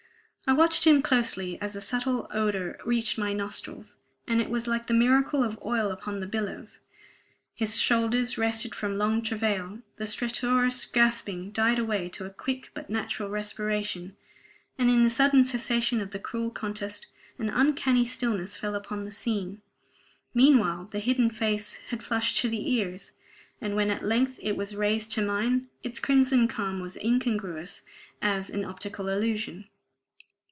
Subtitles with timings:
[0.47, 3.95] I watched him closely as a subtle odor reached my nostrils;
[4.27, 6.81] and it was like the miracle of oil upon the billows.
[7.55, 12.89] His shoulders rested from long travail; the stertorous gasping died away to a quick but
[12.89, 14.17] natural respiration;
[14.77, 17.07] and in the sudden cessation of the cruel contest,
[17.37, 19.61] an uncanny stillness fell upon the scene.
[20.33, 23.13] Meanwhile the hidden face had flushed to the ears,
[23.61, 27.83] and, when at length it was raised to mine, its crimson calm was as incongruous
[28.21, 29.69] as an optical illusion.